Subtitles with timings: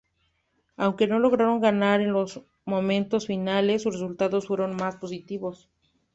[0.77, 5.69] Aunque no lograron ganar en los momentos finales, sus resultados fueron más positivos.